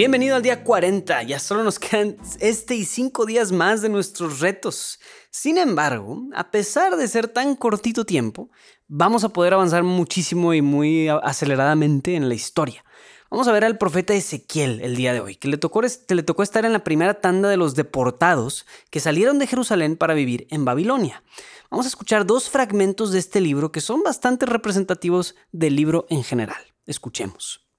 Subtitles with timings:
[0.00, 4.40] Bienvenido al día 40, ya solo nos quedan este y cinco días más de nuestros
[4.40, 4.98] retos.
[5.28, 8.48] Sin embargo, a pesar de ser tan cortito tiempo,
[8.88, 12.82] vamos a poder avanzar muchísimo y muy aceleradamente en la historia.
[13.30, 16.22] Vamos a ver al profeta Ezequiel el día de hoy, que le tocó, que le
[16.22, 20.46] tocó estar en la primera tanda de los deportados que salieron de Jerusalén para vivir
[20.48, 21.22] en Babilonia.
[21.70, 26.24] Vamos a escuchar dos fragmentos de este libro que son bastante representativos del libro en
[26.24, 26.62] general.
[26.86, 27.69] Escuchemos.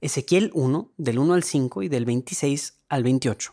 [0.00, 3.52] Ezequiel 1, del 1 al 5 y del 26 al 28.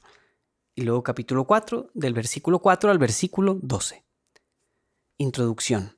[0.76, 4.06] Y luego capítulo 4, del versículo 4 al versículo 12.
[5.18, 5.98] Introducción.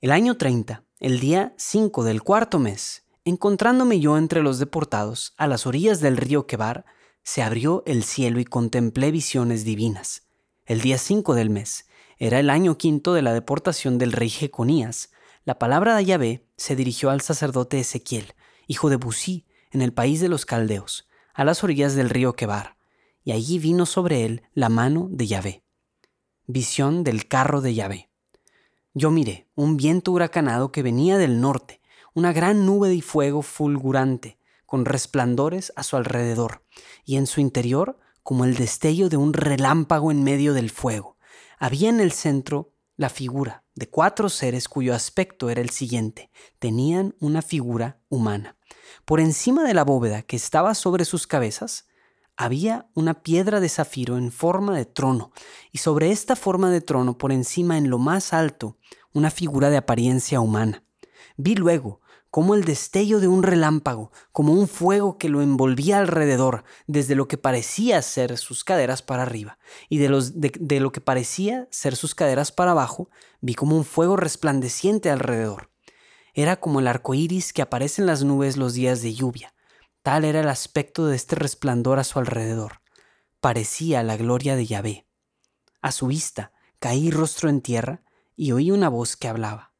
[0.00, 5.48] El año 30, el día 5 del cuarto mes, encontrándome yo entre los deportados, a
[5.48, 6.84] las orillas del río Quebar,
[7.24, 10.28] se abrió el cielo y contemplé visiones divinas.
[10.64, 15.10] El día 5 del mes, era el año quinto de la deportación del rey Jeconías,
[15.44, 18.34] la palabra de Yahvé se dirigió al sacerdote Ezequiel,
[18.68, 22.76] hijo de Busí, en el país de los caldeos, a las orillas del río Quebar,
[23.24, 25.64] y allí vino sobre él la mano de Yahvé.
[26.46, 28.10] Visión del carro de Yahvé.
[28.94, 31.80] Yo miré un viento huracanado que venía del norte,
[32.14, 36.64] una gran nube de fuego fulgurante, con resplandores a su alrededor,
[37.04, 41.16] y en su interior como el destello de un relámpago en medio del fuego.
[41.58, 46.30] Había en el centro la figura de cuatro seres cuyo aspecto era el siguiente.
[46.58, 48.57] Tenían una figura humana.
[49.04, 51.86] Por encima de la bóveda que estaba sobre sus cabezas,
[52.36, 55.32] había una piedra de zafiro en forma de trono,
[55.72, 58.78] y sobre esta forma de trono, por encima en lo más alto,
[59.12, 60.84] una figura de apariencia humana.
[61.36, 62.00] Vi luego
[62.30, 67.26] como el destello de un relámpago, como un fuego que lo envolvía alrededor, desde lo
[67.26, 70.08] que parecía ser sus caderas para arriba, y de,
[70.60, 73.08] de lo que parecía ser sus caderas para abajo,
[73.40, 75.67] vi como un fuego resplandeciente alrededor.
[76.38, 79.56] Era como el arco iris que aparece en las nubes los días de lluvia.
[80.02, 82.80] Tal era el aspecto de este resplandor a su alrededor.
[83.40, 85.08] Parecía la gloria de Yahvé.
[85.82, 88.04] A su vista caí rostro en tierra
[88.36, 89.72] y oí una voz que hablaba.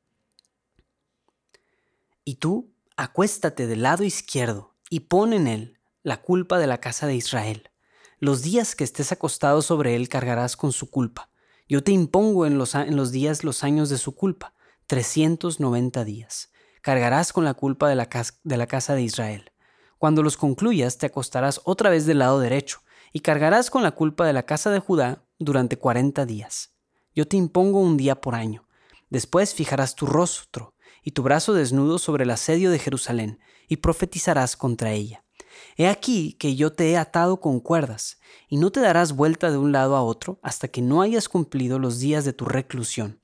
[2.24, 7.06] Y tú, acuéstate del lado izquierdo y pon en él la culpa de la casa
[7.06, 7.70] de Israel.
[8.18, 11.30] Los días que estés acostado sobre él cargarás con su culpa.
[11.68, 14.54] Yo te impongo en los, en los días los años de su culpa
[14.88, 16.50] 390 días.
[16.80, 19.52] Cargarás con la culpa de la, casa de Israel.
[19.98, 22.80] Cuando los concluyas, te acostarás otra vez del lado derecho
[23.12, 26.72] y cargarás con la culpa de la casa de Judá durante 40 días.
[27.14, 28.66] Yo te impongo un día por año.
[29.10, 34.56] Después fijarás tu rostro y tu brazo desnudo sobre el asedio de Jerusalén y profetizarás
[34.56, 35.22] contra ella.
[35.76, 39.58] He aquí que yo te he atado con cuerdas, y no te darás vuelta de
[39.58, 43.20] un lado a otro hasta que no hayas cumplido los días de tu reclusión.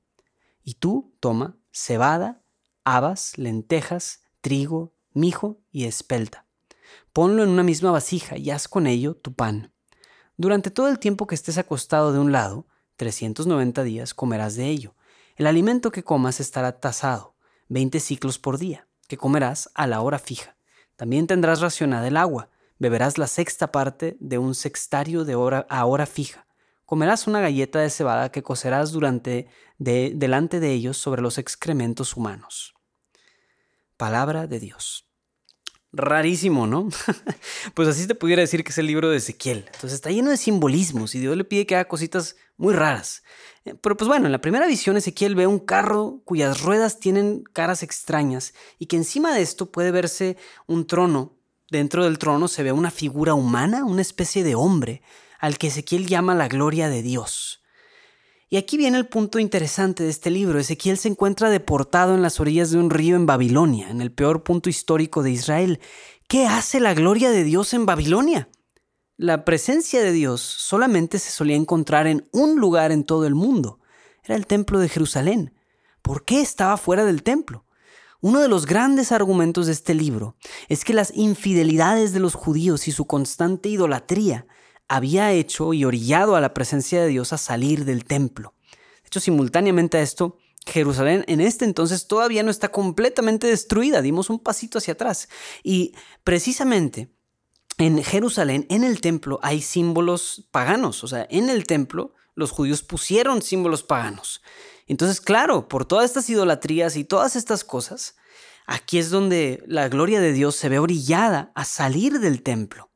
[0.65, 2.41] Y tú toma cebada,
[2.83, 6.47] habas, lentejas, trigo, mijo y espelta.
[7.13, 9.73] Ponlo en una misma vasija y haz con ello tu pan.
[10.37, 14.95] Durante todo el tiempo que estés acostado de un lado, 390 días comerás de ello.
[15.35, 17.35] El alimento que comas estará tasado,
[17.69, 20.57] 20 ciclos por día, que comerás a la hora fija.
[20.95, 22.49] También tendrás racionada el agua,
[22.79, 26.45] beberás la sexta parte de un sextario de hora a hora fija
[26.85, 29.47] comerás una galleta de cebada que cocerás durante
[29.77, 32.73] de, delante de ellos sobre los excrementos humanos.
[33.97, 35.05] Palabra de Dios.
[35.91, 36.89] Rarísimo, ¿no?
[37.73, 39.63] pues así te pudiera decir que es el libro de Ezequiel.
[39.67, 43.23] Entonces está lleno de simbolismos y Dios le pide que haga cositas muy raras.
[43.63, 47.43] Eh, pero pues bueno, en la primera visión Ezequiel ve un carro cuyas ruedas tienen
[47.53, 50.35] caras extrañas y que encima de esto puede verse
[50.67, 51.37] un trono.
[51.71, 55.01] Dentro del trono se ve una figura humana, una especie de hombre,
[55.45, 57.61] al que Ezequiel llama la gloria de Dios.
[58.49, 60.57] Y aquí viene el punto interesante de este libro.
[60.57, 64.43] Ezequiel se encuentra deportado en las orillas de un río en Babilonia, en el peor
[64.43, 65.79] punto histórico de Israel.
[66.27, 68.49] ¿Qué hace la gloria de Dios en Babilonia?
[69.17, 73.79] La presencia de Dios solamente se solía encontrar en un lugar en todo el mundo.
[74.23, 75.53] Era el templo de Jerusalén.
[76.01, 77.65] ¿Por qué estaba fuera del templo?
[78.19, 80.37] Uno de los grandes argumentos de este libro
[80.69, 84.47] es que las infidelidades de los judíos y su constante idolatría
[84.87, 88.53] había hecho y orillado a la presencia de Dios a salir del templo.
[88.71, 94.29] De hecho, simultáneamente a esto, Jerusalén en este entonces todavía no está completamente destruida, dimos
[94.29, 95.29] un pasito hacia atrás.
[95.63, 95.93] Y
[96.23, 97.11] precisamente
[97.77, 102.83] en Jerusalén, en el templo, hay símbolos paganos, o sea, en el templo los judíos
[102.83, 104.41] pusieron símbolos paganos.
[104.87, 108.15] Entonces, claro, por todas estas idolatrías y todas estas cosas,
[108.65, 112.91] aquí es donde la gloria de Dios se ve brillada a salir del templo.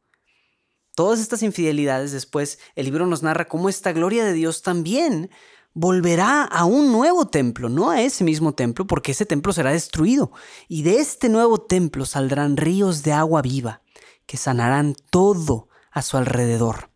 [0.99, 5.31] Todas estas infidelidades después, el libro nos narra cómo esta gloria de Dios también
[5.71, 10.33] volverá a un nuevo templo, no a ese mismo templo, porque ese templo será destruido.
[10.67, 13.81] Y de este nuevo templo saldrán ríos de agua viva,
[14.25, 16.89] que sanarán todo a su alrededor.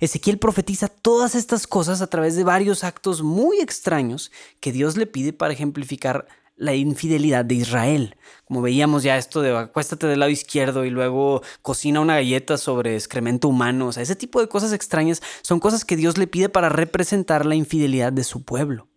[0.00, 5.06] Ezequiel profetiza todas estas cosas a través de varios actos muy extraños que Dios le
[5.06, 6.26] pide para ejemplificar
[6.60, 8.16] la infidelidad de Israel.
[8.44, 12.94] Como veíamos ya esto de acuéstate del lado izquierdo y luego cocina una galleta sobre
[12.94, 13.88] excremento humano.
[13.88, 17.46] O sea, ese tipo de cosas extrañas son cosas que Dios le pide para representar
[17.46, 18.88] la infidelidad de su pueblo.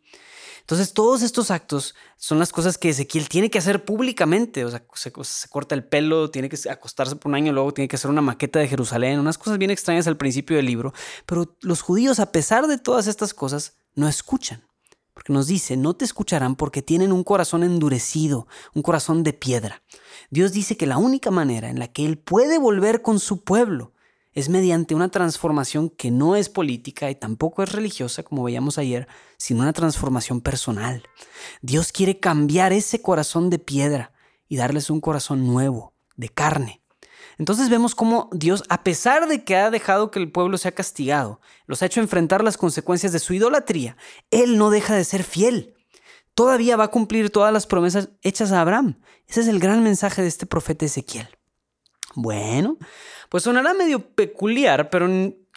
[0.59, 4.65] Entonces, todos estos actos son las cosas que Ezequiel tiene que hacer públicamente.
[4.65, 7.87] O sea, se, se, corta el pelo, tiene que acostarse por un año, luego tiene
[7.87, 10.93] que hacer una maqueta de Jerusalén, unas cosas bien extrañas al principio del libro.
[11.25, 14.63] Pero los judíos, a pesar de todas estas cosas, no escuchan.
[15.13, 19.83] Porque nos dice, no te escucharán porque tienen un corazón endurecido, un corazón de piedra.
[20.29, 23.93] Dios dice que la única manera en la que Él puede volver con su pueblo
[24.33, 29.07] es mediante una transformación que no es política y tampoco es religiosa, como veíamos ayer,
[29.37, 31.03] sino una transformación personal.
[31.61, 34.11] Dios quiere cambiar ese corazón de piedra
[34.47, 36.82] y darles un corazón nuevo, de carne.
[37.37, 41.41] Entonces vemos cómo Dios, a pesar de que ha dejado que el pueblo sea castigado,
[41.65, 43.97] los ha hecho enfrentar las consecuencias de su idolatría,
[44.31, 45.75] Él no deja de ser fiel.
[46.35, 48.99] Todavía va a cumplir todas las promesas hechas a Abraham.
[49.27, 51.27] Ese es el gran mensaje de este profeta Ezequiel.
[52.15, 52.77] Bueno,
[53.29, 55.07] pues sonará medio peculiar, pero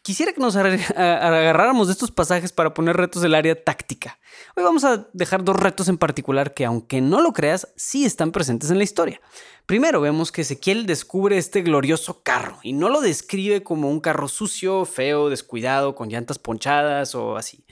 [0.06, 0.54] quisiera que nos
[0.96, 4.20] agarráramos de estos pasajes para poner retos del área táctica.
[4.54, 8.30] Hoy vamos a dejar dos retos en particular que, aunque no lo creas, sí están
[8.30, 9.20] presentes en la historia.
[9.66, 14.28] Primero vemos que Ezequiel descubre este glorioso carro y no lo describe como un carro
[14.28, 17.64] sucio, feo, descuidado, con llantas ponchadas o así.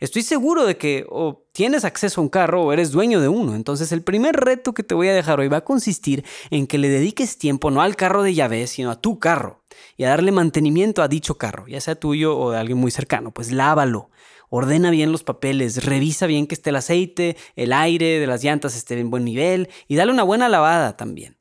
[0.00, 3.54] Estoy seguro de que o tienes acceso a un carro o eres dueño de uno.
[3.54, 6.78] Entonces el primer reto que te voy a dejar hoy va a consistir en que
[6.78, 9.62] le dediques tiempo no al carro de llave, sino a tu carro
[9.98, 13.30] y a darle mantenimiento a dicho carro, ya sea tuyo o de alguien muy cercano.
[13.30, 14.08] Pues lávalo,
[14.48, 18.76] ordena bien los papeles, revisa bien que esté el aceite, el aire de las llantas
[18.76, 21.39] esté en buen nivel y dale una buena lavada también.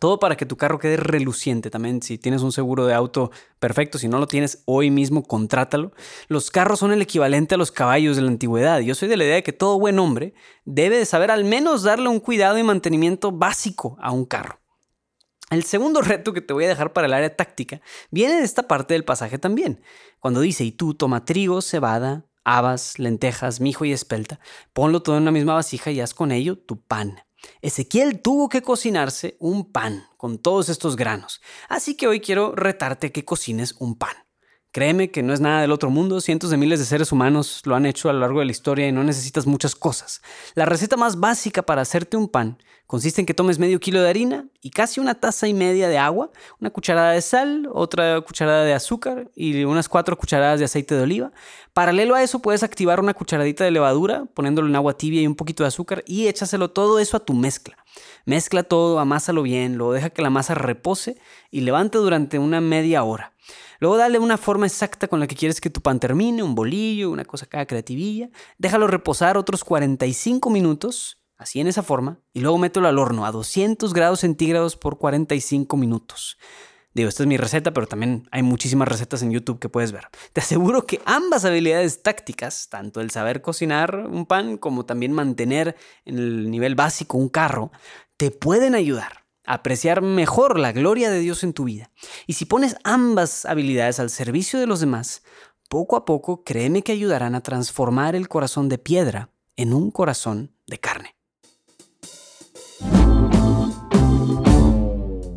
[0.00, 2.02] Todo para que tu carro quede reluciente también.
[2.02, 3.98] Si tienes un seguro de auto, perfecto.
[3.98, 5.92] Si no lo tienes hoy mismo, contrátalo.
[6.28, 8.80] Los carros son el equivalente a los caballos de la antigüedad.
[8.80, 11.82] Yo soy de la idea de que todo buen hombre debe de saber al menos
[11.82, 14.60] darle un cuidado y mantenimiento básico a un carro.
[15.50, 17.80] El segundo reto que te voy a dejar para el área táctica
[18.10, 19.80] viene de esta parte del pasaje también.
[20.18, 24.40] Cuando dice, y tú toma trigo, cebada, habas, lentejas, mijo y espelta,
[24.72, 27.20] ponlo todo en una misma vasija y haz con ello tu pan.
[27.62, 33.12] Ezequiel tuvo que cocinarse un pan con todos estos granos, así que hoy quiero retarte
[33.12, 34.23] que cocines un pan.
[34.74, 37.76] Créeme que no es nada del otro mundo, cientos de miles de seres humanos lo
[37.76, 40.20] han hecho a lo largo de la historia y no necesitas muchas cosas.
[40.56, 44.08] La receta más básica para hacerte un pan consiste en que tomes medio kilo de
[44.08, 48.64] harina y casi una taza y media de agua, una cucharada de sal, otra cucharada
[48.64, 51.30] de azúcar y unas cuatro cucharadas de aceite de oliva.
[51.72, 55.36] Paralelo a eso puedes activar una cucharadita de levadura poniéndolo en agua tibia y un
[55.36, 57.76] poquito de azúcar y échaselo todo eso a tu mezcla.
[58.24, 61.16] Mezcla todo, amásalo bien, luego deja que la masa repose
[61.52, 63.33] y levante durante una media hora.
[63.80, 67.10] Luego dale una forma exacta con la que quieres que tu pan termine, un bolillo,
[67.10, 68.30] una cosa cada creativilla.
[68.58, 73.32] Déjalo reposar otros 45 minutos, así en esa forma, y luego mételo al horno a
[73.32, 76.38] 200 grados centígrados por 45 minutos.
[76.94, 80.08] Digo, esta es mi receta, pero también hay muchísimas recetas en YouTube que puedes ver.
[80.32, 85.74] Te aseguro que ambas habilidades tácticas, tanto el saber cocinar un pan como también mantener
[86.04, 87.72] en el nivel básico un carro,
[88.16, 91.90] te pueden ayudar apreciar mejor la gloria de Dios en tu vida.
[92.26, 95.22] Y si pones ambas habilidades al servicio de los demás,
[95.68, 100.54] poco a poco créeme que ayudarán a transformar el corazón de piedra en un corazón
[100.66, 101.16] de carne.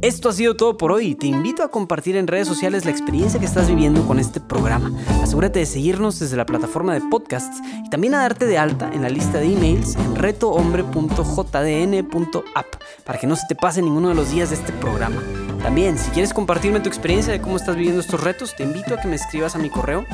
[0.07, 1.15] Esto ha sido todo por hoy.
[1.15, 4.89] Te invito a compartir en redes sociales la experiencia que estás viviendo con este programa.
[5.21, 9.01] Asegúrate de seguirnos desde la plataforma de podcasts y también a darte de alta en
[9.01, 12.67] la lista de emails en retohombre.jdn.app
[13.03, 15.21] para que no se te pase ninguno de los días de este programa.
[15.61, 19.01] También, si quieres compartirme tu experiencia de cómo estás viviendo estos retos, te invito a
[19.01, 20.05] que me escribas a mi correo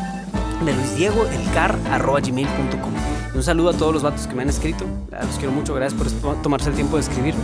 [0.65, 2.93] de luisdiegoelcar.gmail.com
[3.35, 4.85] Un saludo a todos los vatos que me han escrito.
[5.11, 5.75] Los quiero mucho.
[5.75, 6.07] Gracias por
[6.41, 7.35] tomarse el tiempo de escribir.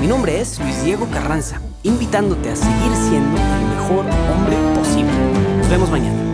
[0.00, 5.12] Mi nombre es Luis Diego Carranza, invitándote a seguir siendo el mejor hombre posible.
[5.58, 6.27] Nos vemos mañana.